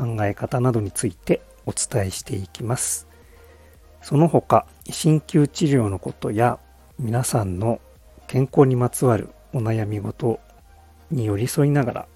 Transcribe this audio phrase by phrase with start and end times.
[0.00, 3.06] 考え方などについてお伝えしていきます
[4.00, 6.58] その他鍼灸治療のことや
[6.98, 7.82] 皆さんの
[8.26, 10.40] 健康にまつわるお悩み事
[11.10, 12.06] に寄り添いながら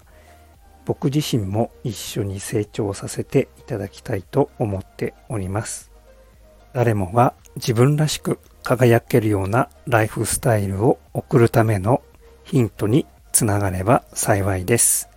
[0.85, 5.91] 僕自身も一緒に成長させていただきたいと思っております
[6.73, 12.01] 誰もが自分らしく輝けるようなライフスタイルを送るための
[12.43, 15.14] ヒントにつながれば幸いです。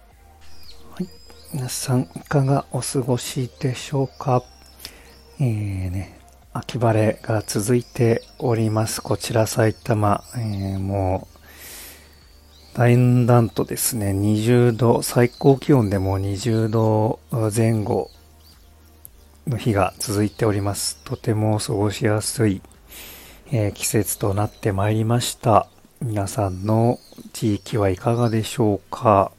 [1.50, 4.42] 皆さんいかがお過ごしでしょうか？
[5.40, 6.20] えーね、
[6.52, 9.00] 秋晴れが続いております。
[9.00, 11.26] こちら埼玉、えー、も
[12.74, 17.18] う、だんだんとですね、20度、最高気温でも20度
[17.56, 18.10] 前後
[19.46, 20.98] の日が続いております。
[21.04, 22.60] とても過ごしやすい
[23.50, 25.66] えー、季節となってまいりました。
[26.02, 26.98] 皆さんの
[27.32, 29.32] 地域はいかがでしょうか？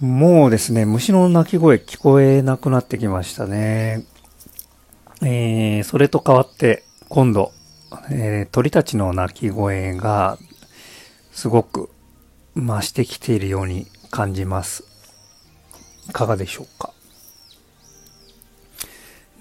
[0.00, 4.04] もうですね、虫の鳴き声聞こえなくなってきましたね。
[5.22, 7.50] えー、それと変わって今度、
[8.08, 10.38] えー、鳥たちの鳴き声が
[11.32, 11.90] すごく
[12.54, 14.84] 増してきているように感じます。
[16.08, 16.92] いかがでしょうか、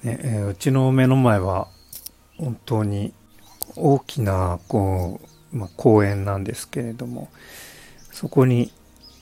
[0.02, 1.67] ねえー、うちの目の前は
[2.39, 3.14] 本当に
[3.76, 5.21] 大きなこ
[5.54, 7.30] う、まあ、公園なんですけれども
[8.11, 8.71] そこに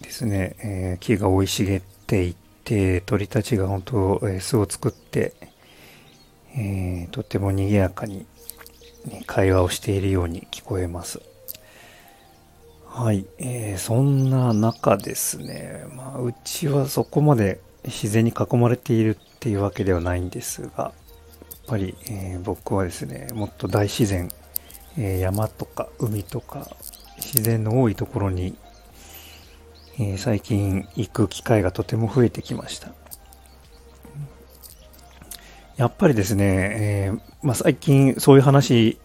[0.01, 5.33] ですね、えー、木が生い茂っていて鳥たちが本当、えー、巣を作って、
[6.57, 8.25] えー、とても賑やかに、
[9.05, 11.21] ね、会話をしているように聞こえます。
[12.85, 20.93] はい、えー、そんな中ですね、まあ、うちはそこまで自然に囲まれているっていうわけではないんですが、やっ
[21.67, 24.29] ぱり、えー、僕はですねもっと大自然、
[24.97, 26.69] えー、山とか海とか
[27.17, 28.55] 自然の多いところに、
[29.97, 32.91] えー、最近行く機会がとても増えてきました。
[35.77, 37.11] やっぱりですね、え
[37.41, 38.97] まあ、最近そういう話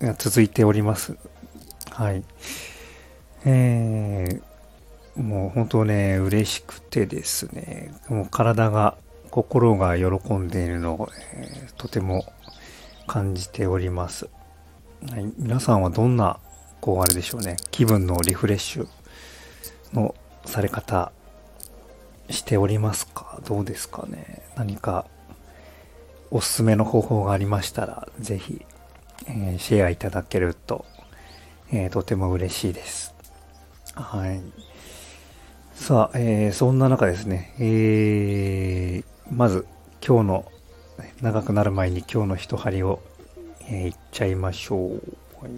[0.00, 1.16] が続いております。
[1.90, 2.24] はい。
[3.44, 8.96] えー、もう本当ね嬉しくてですねもう体が
[9.30, 12.24] 心が喜んでいるのを、えー、とても
[13.06, 14.28] 感じております、
[15.10, 15.32] はい。
[15.38, 16.38] 皆さんはどんな、
[16.80, 18.88] こうあれでしょうね、気分のリフレッシュ
[19.94, 21.12] のされ方
[22.28, 23.40] しておりますか？
[23.46, 24.42] どうですかね？
[24.56, 25.06] 何か
[26.30, 28.64] おすすめの方法がありましたら、ぜひ、
[29.26, 30.84] えー、シェアいただけると、
[31.72, 33.14] えー、とても嬉しいです。
[33.94, 34.42] はい。
[35.74, 39.66] さあ、えー、そんな中ですね、えー、まず
[40.06, 40.52] 今日の
[41.20, 43.00] 長くなる前に今日の一針を、
[43.68, 44.90] えー、いっちゃいましょう、
[45.40, 45.50] はい。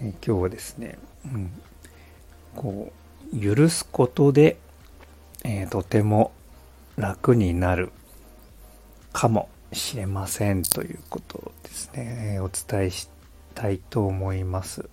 [0.00, 1.50] えー、今日はですね、うん、
[2.54, 2.92] こう
[3.40, 4.58] 許すことで、
[5.44, 6.32] えー、とても
[6.96, 7.90] 楽になる
[9.12, 13.08] かもしれませんということですね、お伝えし
[13.54, 14.88] たいと思います。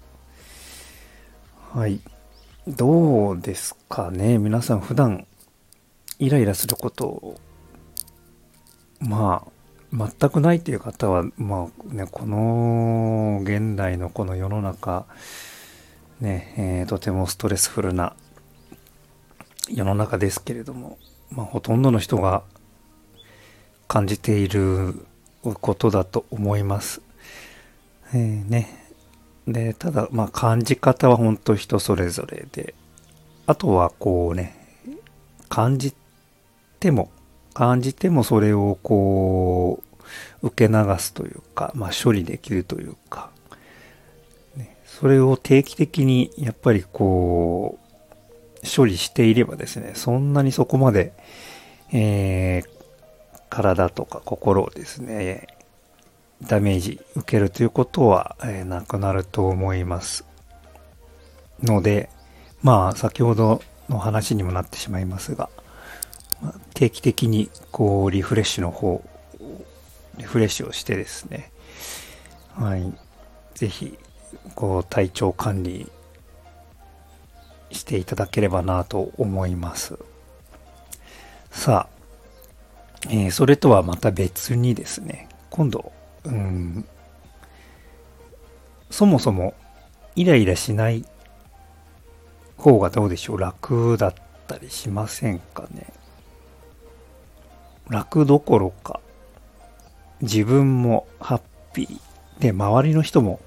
[1.74, 2.00] はい。
[2.68, 4.38] どうですかね？
[4.38, 5.26] 皆さん普段
[6.20, 7.36] イライラすること
[9.00, 9.48] ま
[9.94, 15.06] あ全くないっていう方はまあねこの現代のこの世の中
[16.20, 18.16] ね、えー、とてもストレスフルな
[19.72, 20.98] 世の中ですけれども、
[21.32, 22.44] まあ、ほとんどの人が
[23.88, 24.96] 感じている
[25.42, 27.02] ことだと思います。
[28.14, 28.68] えー、ね。
[29.48, 32.74] で、ただ、まあ、感じ方は本当人それぞれで、
[33.46, 34.56] あとはこうね、
[35.50, 35.94] 感じ
[36.80, 37.10] ても、
[37.54, 39.84] 感じてもそれをこ
[40.42, 43.32] う、受け流すというか、まあ処理できるというか、
[44.56, 47.89] ね、それを定期的にやっぱりこう、
[48.64, 51.14] 処理していればですね、そんなにそこまで、
[51.92, 52.70] えー、
[53.50, 55.48] 体とか心をですね、
[56.42, 60.26] ダメージ受けるということは、えー、なくなると思います。
[61.62, 62.10] ので、
[62.62, 65.50] まあ先ほどの話にもなってしまいますが、
[66.74, 69.04] 定期的にこうリフレッシュの方、
[70.18, 71.52] リフレッシュをしてですね、
[72.56, 72.94] はい、
[73.56, 73.98] ぜひ
[74.56, 75.92] こう体調管理
[77.72, 79.98] していただければなと思います。
[81.52, 82.00] さあ、
[83.10, 85.92] えー、それとはまた別にですね、今度、
[86.26, 86.86] うん、
[88.90, 89.54] そもそも
[90.16, 91.06] イライラしない
[92.58, 93.38] 方がどうでしょう？
[93.40, 94.14] 楽だっ
[94.48, 95.94] たりしませんかね？
[97.88, 99.00] 楽どころか
[100.22, 101.42] 自分もハッ
[101.74, 103.40] ピーで周りの人も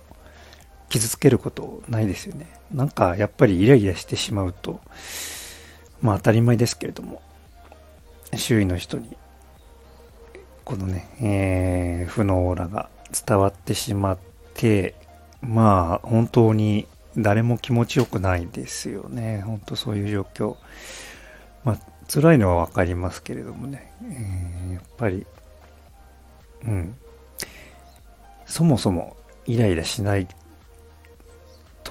[0.89, 2.47] 傷つけることないですよね。
[2.73, 4.81] なんかやっぱりイライラしてしまうと
[6.01, 7.23] まあ当たり前ですけれども
[8.37, 9.17] 周囲の人に
[10.65, 12.89] このね、えー、負のオーラが
[13.27, 14.19] 伝わってしまっ
[14.55, 14.95] て
[15.41, 16.87] まあ本当に
[17.17, 19.43] 誰も気持ちよくないですよね。
[19.43, 20.57] 本当そういう状況。
[21.65, 21.79] まあ
[22.09, 25.27] 辛いのは分かりますけれどもね、えー、やっぱり
[26.65, 26.95] うん。
[28.47, 29.17] そもそも
[29.47, 30.27] イライラしない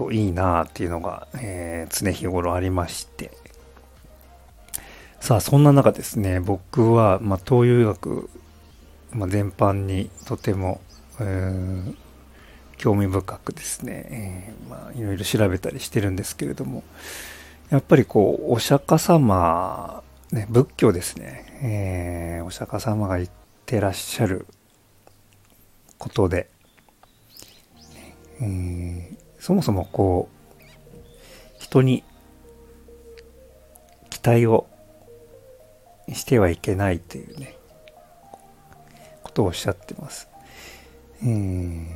[0.01, 3.31] といいなっていうのが、えー、常日頃ありまして。
[5.19, 8.27] さあそんな中ですね僕は、まあ、東洋医学、
[9.12, 10.81] まあ、全般にとても、
[11.19, 11.95] えー、
[12.77, 16.83] 興味深くですね、えー、まあ、いろいろ調べたりしてるんですけれども
[17.69, 20.01] やっぱりこうお釈迦様、
[20.31, 23.30] ね、仏教ですね、えー、お釈迦様が言っ
[23.68, 24.48] てらっしゃる
[26.00, 26.50] ことで、
[28.42, 30.62] えー、そもそもこう
[31.60, 32.04] 人に
[34.12, 34.68] 期待を
[36.14, 37.58] してはいけないというね
[39.24, 40.30] ことをおっしゃってます。
[41.24, 41.88] えー、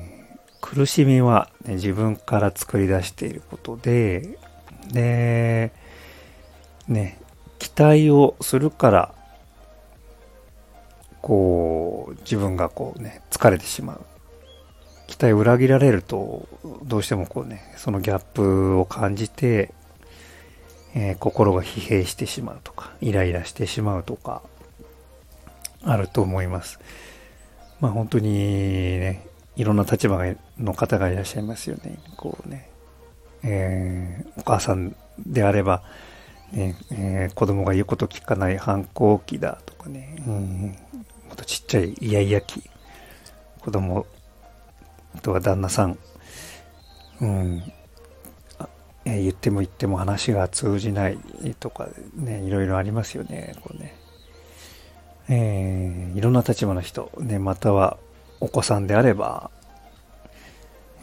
[0.60, 4.40] 苦しみは、ね、自分から作り出していることで
[4.92, 5.72] で
[6.88, 7.20] ね
[7.60, 9.16] 期待をするから
[11.22, 14.06] こう自分がこうね疲れてしまう
[15.08, 16.48] 期待を裏切られると
[16.84, 19.74] どうしてもこうねそのギャップを感じて、
[20.96, 24.42] えー、心が疲弊してしまうとかイライラしてしまうとか
[25.84, 26.80] あると思います。
[27.80, 30.20] まあ本当にねいろんな立場
[30.58, 32.00] の方がいらっしゃいますよね。
[32.18, 32.70] こうね、
[33.44, 35.84] えー、お母さんであれば
[36.52, 40.78] ねえー、子供が言うこと聞かない反抗期だとかね、うん、
[41.28, 42.64] もっとちっちゃいイヤイヤ期
[43.60, 44.06] 子供
[45.16, 45.98] あとは旦那さん、
[47.22, 47.64] うん、
[49.06, 51.18] え、言っても言っても話が通じない
[51.60, 53.96] とかね、いろいろありますよね、こうね。
[55.30, 57.98] えー、いろんな立場の人、ね、または
[58.40, 59.50] お子さんであれば、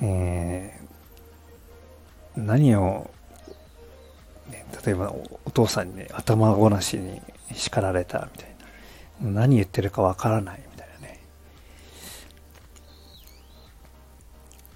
[0.01, 3.11] えー、何を、
[4.51, 5.15] ね、例えば
[5.45, 7.21] お父さんに、ね、頭ごなしに
[7.55, 8.49] 叱られたみたい
[9.23, 9.43] な。
[9.43, 10.61] 何言ってるかわからない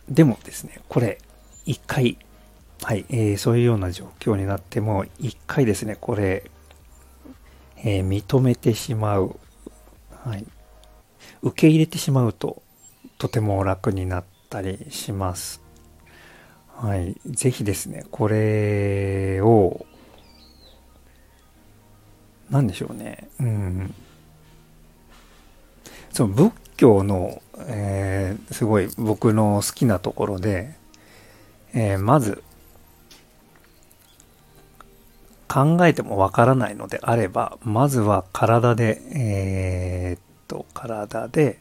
[0.09, 1.19] でもですね、これ、
[1.65, 2.17] 一回、
[2.83, 6.51] はい、えー、そういうような状況になっても、一回ですね、これ、
[7.79, 9.37] えー、認めてしまう、
[10.25, 10.47] はい、
[11.43, 12.63] 受け入れてしまうと、
[13.19, 15.61] とても楽になったりします。
[16.77, 19.87] はい、ぜひですね、これを、
[22.51, 23.95] 何でしょうね、うん、
[26.13, 30.75] その仏教の、えー、すごい僕の好きなところで、
[31.75, 32.43] えー、まず
[35.49, 41.59] 考えてもわからないのであれば、まずは体で、えー、っと、体で、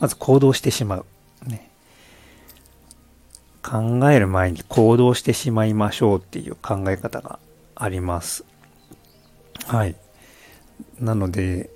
[0.00, 1.06] まず行動してしまう。
[1.46, 1.70] ね。
[3.62, 7.38] 考える前に行動してしまいましょうっていう考え方が
[7.76, 8.44] あります。
[9.66, 9.94] はい。
[10.98, 11.70] なので、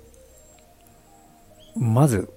[1.75, 2.29] まず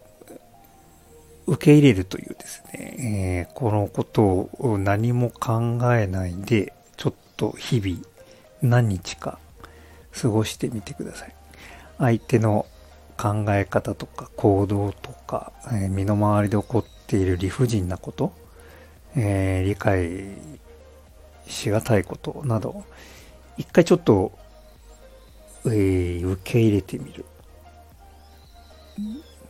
[1.47, 8.03] 受け入れるというですね、えー、このことを何も考えないで、ちょっと日々
[8.61, 9.39] 何日か
[10.13, 11.35] 過ごしてみてください。
[11.99, 12.67] 相手の
[13.17, 18.33] 考え方とか行動とか、えー、身の回りで起こっている理不尽なこと、
[19.17, 20.37] えー、理解
[21.47, 22.85] しがたいことなど、
[23.57, 24.39] 一回ちょっと、
[25.65, 27.25] えー、受け入れてみる。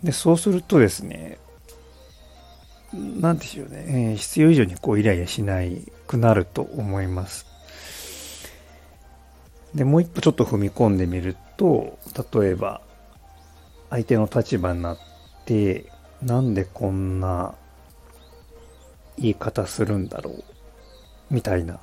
[0.03, 1.39] で、そうするとですね、
[2.93, 5.61] なんでしょうね、えー、必要以上にこうイライラしな
[6.07, 7.47] くなると思います。
[9.75, 11.99] で、もう一歩ちょっと踏み込んでみると、
[12.33, 12.81] 例えば、
[13.91, 14.99] 相手の立場になっ
[15.45, 15.87] て、
[16.23, 17.55] なんでこんな
[19.19, 20.45] 言い方するんだろう、
[21.31, 21.81] みたいな。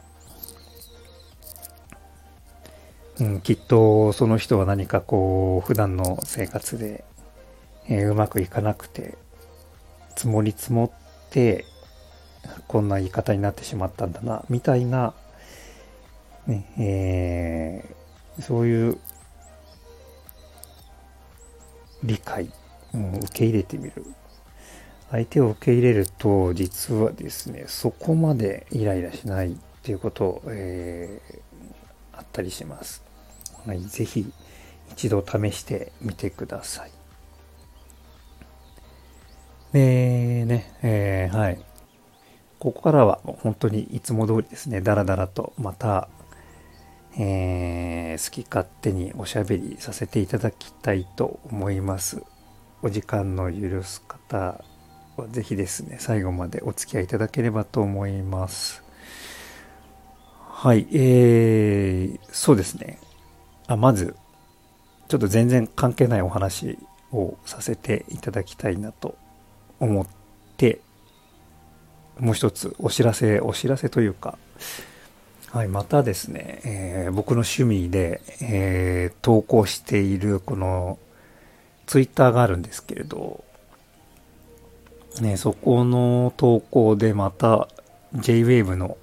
[3.19, 7.05] うん、きっとその人は何かこう、普段の生活で
[7.87, 9.17] えー、うまくいかなくて、
[10.15, 11.65] 積もり積もって、
[12.67, 15.13] こんな言い方になってしまったんだな、みたいな、
[16.47, 18.97] ね、えー、そういう
[22.03, 22.51] 理解、
[22.93, 24.05] うん、受け入れてみる。
[25.11, 33.03] 相手を受け入れると、実はですね、そこまでイライラしないっていうこと、えー、あったりします。
[33.65, 34.31] はい、ぜひ
[34.91, 36.91] 一度試してみてください。
[39.75, 41.59] でね、えー、はい。
[42.59, 46.07] ここからは本当にいつも通りですね、だらだらとまた、
[47.19, 52.23] えー、好き勝手におしゃべりさせていただきたいと思います。
[52.83, 54.63] お時間の許す方
[55.17, 58.81] はぜひですね、最後までお付き合いいただければと思います。
[60.47, 62.97] はい、えー、そうですね。
[63.67, 64.15] あ、まず、
[65.09, 66.79] ちょっと全然関係ないお話
[67.11, 69.17] をさせていただきたいなと
[69.79, 70.07] 思っ
[70.57, 70.79] て、
[72.19, 74.37] もう一つお知らせ、お知らせというか、
[75.51, 80.99] はい、またですね、えー、僕の趣味で、えー、投稿しているこの
[81.85, 83.43] ツイッターがあるんですけれど、
[85.21, 87.69] ね、そこの投稿でまた
[88.15, 88.97] JWAVE の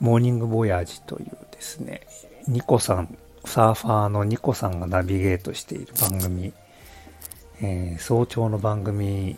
[0.00, 2.06] モーニングボヤージというですね、
[2.46, 6.52] ニコさん、サーファーのニコさんがナビゲートしている番組、
[7.60, 9.36] えー、早朝の番組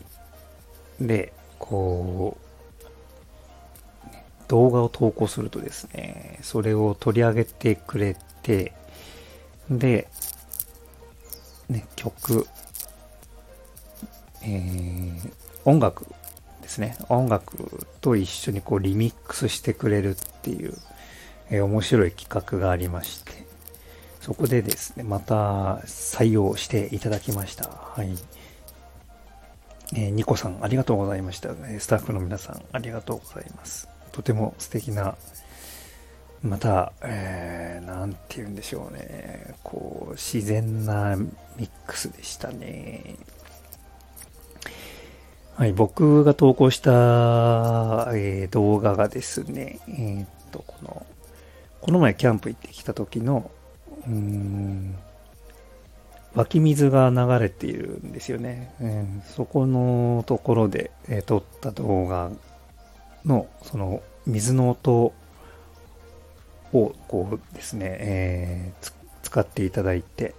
[1.01, 2.51] で、こう、
[4.49, 8.73] 動画を投稿するとですね、それを取り上げてくれて、
[9.71, 10.09] で、
[11.69, 12.47] ね、曲、
[14.43, 15.31] えー、
[15.65, 16.07] 音楽
[16.63, 16.97] ですね。
[17.09, 20.75] 音楽と一緒にこうリミックスしてくれるっていう、
[21.51, 23.47] えー、面白い企画がありまして、
[24.21, 27.69] そこでですね、また採用していただきました。
[27.69, 28.09] はい。
[29.93, 31.51] えー、ニコさん、ありがとうございました。
[31.79, 33.89] スタッフの皆さん、ありがとうございます。
[34.13, 35.17] とても素敵な、
[36.43, 39.55] また、えー、なんて言うんでしょうね。
[39.63, 41.27] こう、自然なミ
[41.67, 43.17] ックスでしたね。
[45.57, 46.91] はい、僕が投稿した、
[48.15, 51.07] えー、動画がですね、えー、っと、この、
[51.81, 53.51] この前キャンプ行ってきた時の、
[54.07, 54.95] うん、
[56.35, 58.73] 湧き水が流れているんですよね。
[58.81, 62.31] うん、そこのところで、えー、撮った動画
[63.25, 65.15] の、その水の音を
[67.09, 70.35] こうですね、えー、使っていただいて、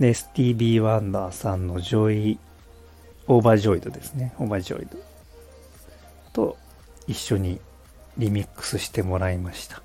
[0.00, 2.38] で、STB ワンダーさんのジョイ、
[3.28, 4.34] オーバージョイドですね。
[4.38, 4.98] オーバージョイド
[6.32, 6.56] と
[7.06, 7.60] 一緒に
[8.18, 9.82] リミックスしてもらいました。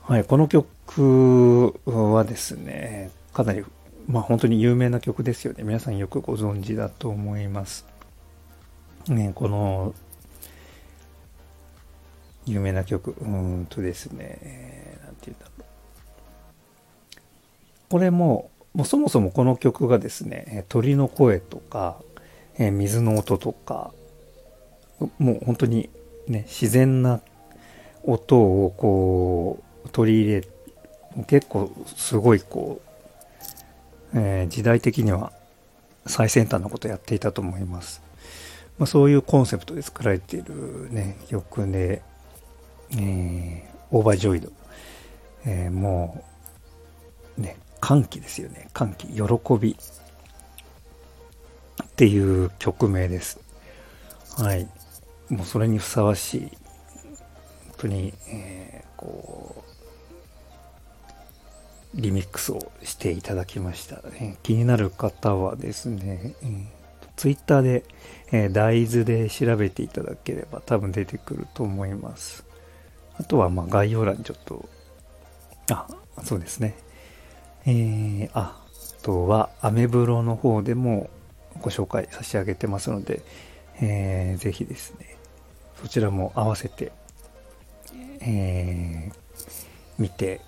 [0.00, 3.64] はい、この曲はですね、かなり
[4.06, 5.62] まあ本当に有名な曲ですよね。
[5.64, 7.86] 皆さんよくご存知だと思います。
[9.08, 9.94] ね、この
[12.46, 15.64] 有名な曲、うんとですね、なんて言うんだろう。
[17.88, 21.96] これも、もうそもそもこの曲がですね、鳥の声とか、
[22.58, 23.92] え水の音とか、
[25.18, 25.90] もう本当に
[26.26, 27.20] ね、自然な
[28.04, 32.91] 音をこう取り入れ、結構すごいこう、
[34.14, 35.32] えー、時代的には
[36.06, 38.02] 最先端のことをやっていたと思います。
[38.78, 42.02] まあ、そういうコンセプトで作られているね、曲で、
[42.92, 44.50] えー、オーバージョイド。
[45.44, 46.24] えー、も
[47.38, 48.68] う、ね、歓喜ですよね。
[48.72, 49.22] 歓喜、喜
[49.60, 49.76] び。
[51.82, 53.40] っていう曲名です。
[54.36, 54.68] はい。
[55.28, 56.50] もうそれにふさわしい、本
[57.78, 59.61] 当に、えー、こう、
[61.94, 64.00] リミックスをしていただきました。
[64.20, 66.68] え気になる方はですね、うん、
[67.16, 67.84] ツイッターで、
[68.30, 72.44] えー、大豆で調べていただければ多分出てくると思います。
[73.14, 74.68] あとはま概要欄にちょっと、
[75.70, 75.86] あ、
[76.24, 76.74] そうですね。
[77.66, 78.58] えー、あ、
[79.00, 81.10] あとはアメブロの方でも
[81.60, 83.22] ご紹介差し上げてますので、
[83.80, 85.16] えー、ぜひですね、
[85.80, 86.92] そちらも合わせて、
[88.20, 89.14] えー、
[89.98, 90.40] 見て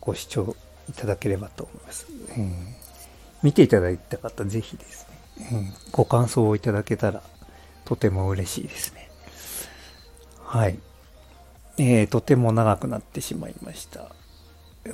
[0.00, 0.56] ご視聴
[0.88, 2.06] いただければと思います。
[2.30, 2.52] えー、
[3.42, 5.06] 見ていただいた方、ぜひです
[5.38, 7.22] ね、えー、ご感想をいただけたら
[7.84, 9.10] とても嬉しいですね。
[10.44, 10.78] はい。
[11.78, 14.10] えー、とても長くなってしまいました。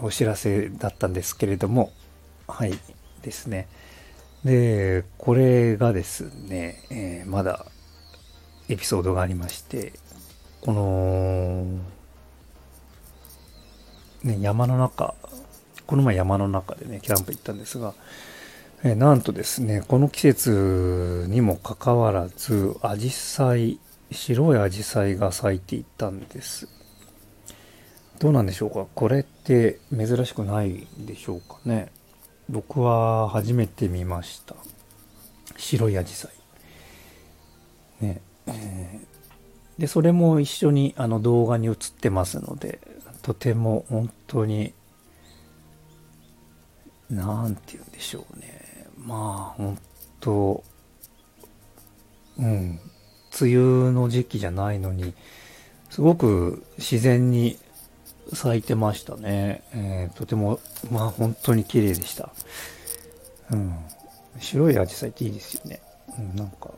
[0.00, 1.92] お知らせだったんですけれども、
[2.48, 2.78] はい、
[3.22, 3.68] ですね。
[4.44, 7.66] で、これがですね、えー、まだ
[8.68, 9.92] エピソードがありまして、
[10.60, 11.66] この、
[14.26, 15.14] ね、山の中、
[15.86, 17.94] この前山の中でね、キャンプ行ったんですが、
[18.82, 23.78] えなんとですね、この季節にもかかわらず、アジサイ、
[24.10, 26.68] 白いアジサイが咲いていたんです。
[28.18, 28.86] どうなんでしょうか？
[28.94, 31.90] これって珍しくないでしょうかね？
[32.48, 34.54] 僕は初めて見ました
[35.56, 36.28] 白いアジサ
[38.00, 42.78] イねえー、でそれも一緒にあの動画に映ってますので
[43.26, 44.72] とても本当に
[47.10, 49.76] 何て言うんでしょうねまあ本
[50.20, 50.62] 当
[52.38, 52.78] うん
[53.40, 55.12] 梅雨の時期じゃないのに
[55.90, 57.58] すごく自然に
[58.32, 59.62] 咲いてましたね。
[59.72, 60.58] えー、とても、
[60.90, 62.32] まあ本当に綺麗でした。
[63.52, 63.76] うん。
[64.40, 65.80] 白いアジサイっていいですよね。
[66.18, 66.70] うん、なんか、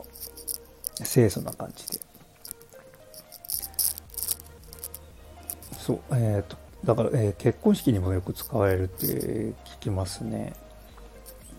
[1.05, 2.08] 清楚な感じで。
[5.89, 10.53] そう、えっ、ー、と、だから、えー、結婚式にもよく使われるって聞きますね。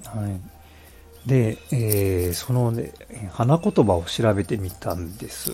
[0.05, 1.27] はい。
[1.27, 2.93] で、えー、そのね、
[3.31, 5.49] 花言葉を調べてみたんです。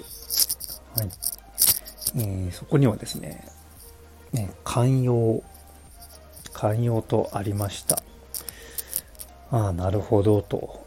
[0.97, 1.09] はい。
[2.17, 3.47] えー、そこにはですね、
[4.33, 5.41] ね、寛容、
[6.51, 8.03] 寛容とありました。
[9.51, 10.85] ああ、なるほど、と。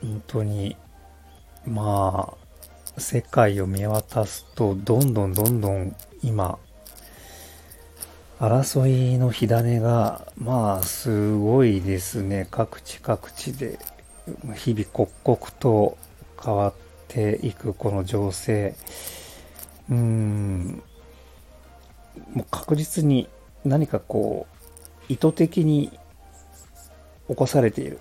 [0.00, 0.78] 本当に、
[1.66, 2.43] まあ、
[2.96, 6.58] 世界を見渡すと、どんどんどんどん今、
[8.38, 12.46] 争いの火種が、まあ、すごいですね。
[12.50, 13.78] 各地各地で、
[14.54, 15.98] 日々刻々と
[16.42, 16.74] 変わっ
[17.08, 18.74] ていくこの情勢。
[19.90, 20.82] うーん、
[22.32, 23.28] もう確実に
[23.64, 25.90] 何かこう、意図的に
[27.28, 27.98] 起こされている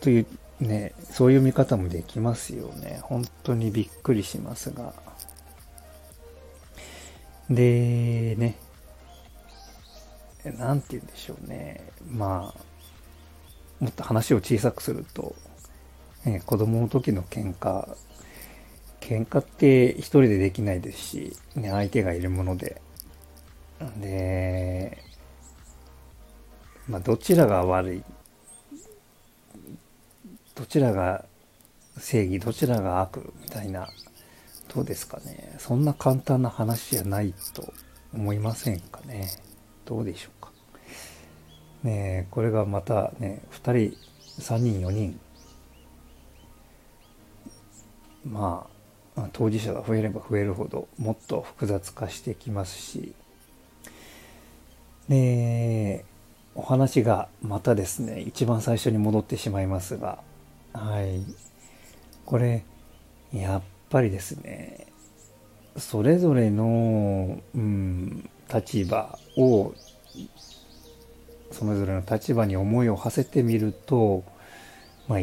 [0.00, 0.26] という
[0.60, 3.00] ね、そういう見方もできますよね。
[3.02, 4.94] 本当にびっくりしますが。
[7.50, 8.58] で、ね、
[10.58, 11.88] なんて言うんでしょうね。
[12.10, 15.34] まあ、もっと話を小さくすると、
[16.24, 17.96] え子供の時の喧嘩
[19.06, 22.82] 喧嘩って一人でできないですし、ね、相手がいるもので。
[24.00, 24.98] で、
[26.88, 28.02] まあ、どちらが悪い、
[30.56, 31.24] どちらが
[31.98, 33.88] 正義、どちらが悪みたいな、
[34.74, 35.54] どうですかね。
[35.58, 37.72] そんな簡単な話じゃないと
[38.12, 39.28] 思いませんかね。
[39.84, 40.50] どうでしょうか。
[41.84, 43.96] ねこれがまたね、2人、
[44.40, 45.20] 3人、4人、
[48.24, 48.66] ま
[49.16, 53.14] あ、当事者が増えれば増えるほどもっと複雑化してきますし
[55.08, 56.04] で
[56.54, 60.18] お話がまたですね一番最初に戻ってしまいますが
[60.76, 61.24] はい
[62.24, 62.64] これ
[63.32, 64.86] やっぱりですね
[65.76, 69.74] それぞれの、うん、立場を
[71.50, 74.24] それぞれの立場に思いを馳せてみると
[75.08, 75.18] まあ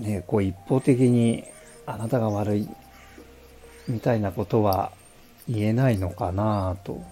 [0.00, 1.44] ねこう一方的に
[1.86, 2.68] あなたが悪い
[3.88, 4.92] みたいなことは
[5.48, 7.02] 言えないのかなと、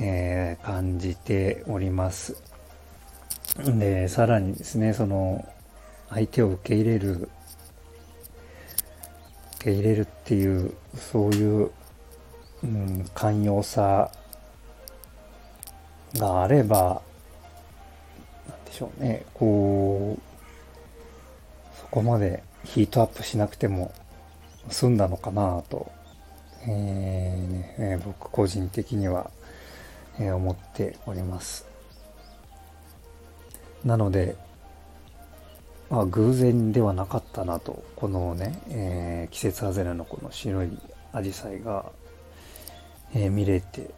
[0.00, 2.42] えー、感じております。
[3.64, 5.46] で、さらにですね、その、
[6.10, 7.28] 相手を受け入れる、
[9.56, 11.70] 受け入れるっていう、そういう、
[12.62, 14.10] うん、寛容さ
[16.14, 17.02] があれば、
[18.48, 23.92] なんでしょうね、こう、そこまでヒートアップしなくても
[24.68, 25.90] 済んだのかなと、
[26.62, 29.30] えーねえー、僕個人的には、
[30.18, 31.66] えー、思っております。
[33.84, 34.36] なので、
[35.90, 40.78] まあ、偶然ではなかったなと、このね、えー、季節外れのこの白い
[41.12, 41.92] アジサイが、
[43.14, 43.90] えー、見れて、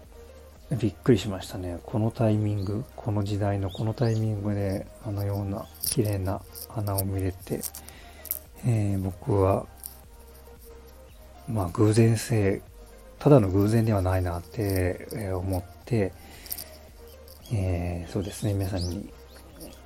[0.79, 1.79] びっくりしましたね。
[1.87, 7.61] このタイミング、この時代のこのタイミングで、あのような綺麗な花を見れて、
[8.67, 9.67] えー、僕は
[11.49, 12.61] まあ偶然性、
[13.19, 16.13] ただの偶然ではないなって思って、
[17.51, 19.11] えー、そうですね、皆さんに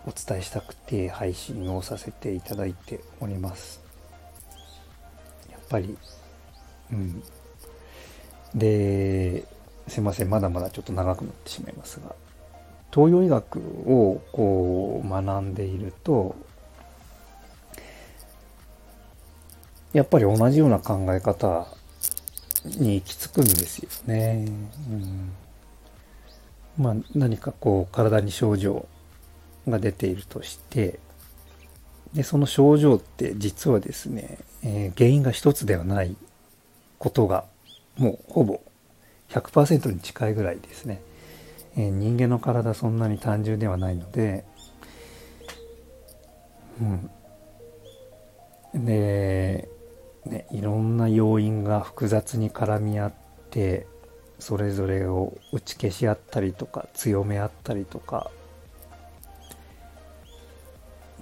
[0.07, 3.81] お伝えしたくて配信をさせていただいております。
[5.51, 5.97] やっぱり、
[6.93, 7.23] うん。
[8.55, 9.45] で、
[9.89, 12.15] すいません、まだまだちょっと長くなってしまいますが、
[12.93, 16.35] 東洋医学をこう学んでいると、
[19.93, 21.67] やっぱり同じような考え方
[22.65, 24.47] に行き着くんですよね。
[24.91, 25.33] うん、
[26.79, 28.87] まあ何かこう体に症状
[29.69, 30.99] が出ているとして、
[32.13, 36.17] で、その症状って実はですね、えー、原因が一つではない
[36.99, 37.45] ことが
[37.97, 38.61] もうほぼ
[39.31, 41.01] 100%に近いぐらいですね。
[41.77, 44.45] えー、人間の体そんなに単純ではないので、
[48.75, 48.85] うん。
[48.85, 49.69] で、
[50.27, 53.13] ね、いろんな要因が複雑に絡み合っ
[53.51, 53.87] て
[54.39, 58.31] それぞれを打ち消し合ったりとか強め合ったりとか、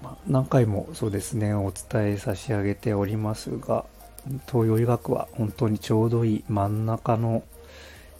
[0.02, 3.84] まあ、何回もそうですねお伝え差し上げておりますが
[4.50, 7.42] 東洋医学は本当にちょうどいい真ん中の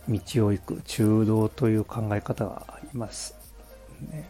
[0.08, 3.34] 道を行く中道という考え方があります。
[4.10, 4.28] ね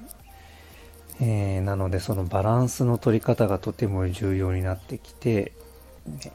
[1.23, 5.53] えー、なのでそのバランスの取り方がとても重要になってきて、
[6.07, 6.33] ね、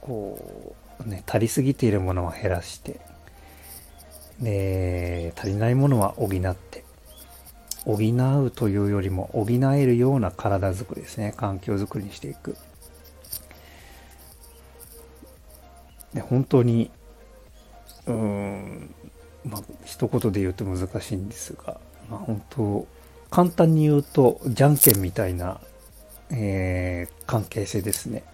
[0.00, 3.00] こうね足りすぎているものは減らして
[4.40, 6.83] で足りないものは補って
[7.84, 11.34] 補うというよりも補えるような体づくりですね。
[11.36, 12.56] 環境づくりにしていく。
[16.14, 16.90] で本当に
[18.06, 18.94] うん
[19.44, 22.86] まあ一言で言うと難しいんですが、まあ、本当
[23.30, 25.60] 簡単に言うとじゃんけんみたいな、
[26.30, 28.24] えー、関係性ですね。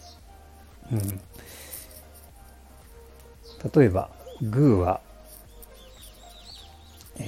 [0.92, 1.20] うん、
[3.74, 4.10] 例えば
[4.42, 5.00] グーは、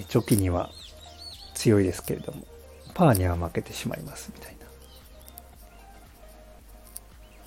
[0.09, 0.71] チョキには
[1.63, 2.45] 強いですけれども
[2.93, 4.57] パーには負けてしまいますみたい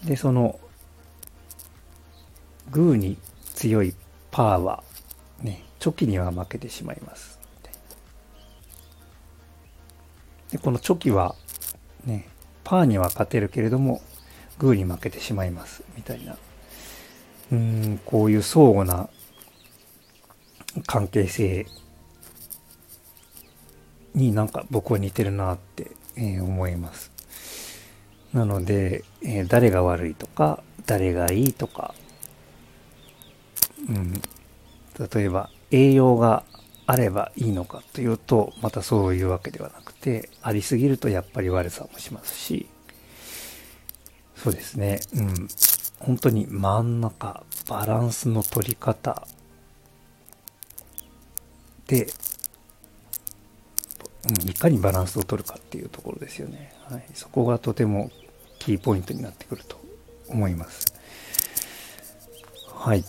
[0.01, 0.09] な。
[0.09, 0.57] でその
[2.71, 3.17] グーに
[3.55, 3.93] 強い
[4.31, 4.83] パーは、
[5.41, 7.79] ね、チョキには負けてしまいますみたいな。
[10.51, 11.35] で、このチョキは、
[12.05, 12.29] ね、
[12.63, 14.01] パーには勝てるけれども、
[14.59, 15.83] グーに負けてしまいます。
[15.97, 16.37] みたいな。
[17.51, 19.09] うん、こういう相互な
[20.87, 21.67] 関係性
[24.15, 27.11] になんか僕は似てるなって、えー、思います。
[28.33, 31.93] なので、えー、誰が悪いとか、誰がいいとか、
[33.87, 34.13] うん、
[35.13, 36.43] 例えば栄養が
[36.87, 42.67] あればいいのかというとまたそういうわけではなくてありすぎるとやっぱり悪さもしますし
[44.35, 44.99] そうですね。
[45.15, 45.47] うん。
[45.99, 49.27] 本当に真ん中バランスの取り方
[51.87, 52.07] で、
[54.45, 58.11] いかにバランスを取るかっていうところですよね、はい、そこがとても
[58.59, 59.79] キーポイントになってくると
[60.27, 60.93] 思います
[62.73, 63.03] はい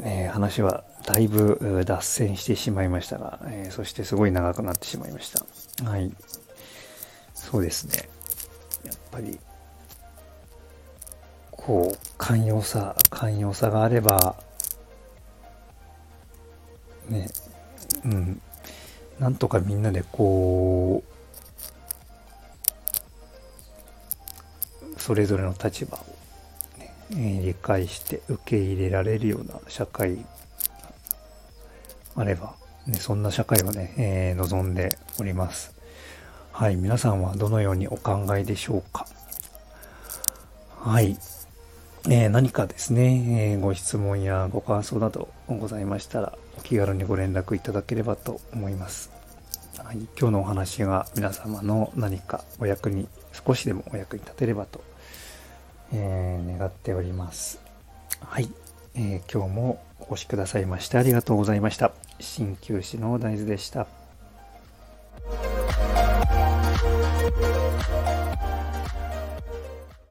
[0.00, 5.88] えー、話はだいぶ脱線してしまいましたが、えー、そしてすごい長くなってしまいました。
[5.88, 6.12] はい。
[7.34, 8.08] そうですね。
[8.84, 9.40] やっぱり、
[11.50, 14.36] こう、寛容さ、寛容さがあれば、
[17.08, 17.28] ね、
[18.04, 18.42] うん、
[19.18, 21.08] なんとかみんなでこう、
[25.00, 26.04] それぞれの立場を
[27.16, 30.18] え理解して受け入れられるような社会
[32.14, 32.54] あれば、
[32.86, 35.74] ね、そんな社会をね、えー、望んでおります。
[36.52, 39.06] はい、皆さんはどのようにお考えでしょうか？
[40.80, 41.16] はい。
[42.10, 49.10] え、何かですね、え、ご質問やご感想などございましたら、お気軽にご連絡いただければと思います。
[49.84, 54.82] はい、今日のお話が皆様の何かお役に、少しでもお役に立てればと
[55.92, 57.60] えー、願っております。
[58.20, 58.48] はい、
[58.94, 61.92] えー、今日もお越しくださいましてありがとうございました。
[62.18, 63.86] 鍼灸師の大豆でした。